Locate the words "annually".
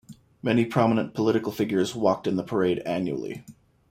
2.87-3.45